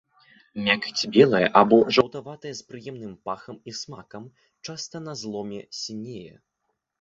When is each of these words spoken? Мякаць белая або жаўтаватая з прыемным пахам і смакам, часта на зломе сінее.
Мякаць 0.67 1.09
белая 1.17 1.41
або 1.61 1.77
жаўтаватая 1.97 2.53
з 2.59 2.65
прыемным 2.69 3.11
пахам 3.29 3.55
і 3.73 3.75
смакам, 3.81 4.23
часта 4.71 5.03
на 5.11 5.17
зломе 5.21 5.61
сінее. 5.83 6.35